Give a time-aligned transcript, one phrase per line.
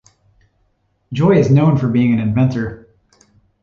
[1.13, 2.87] Joy is known for being an inventor.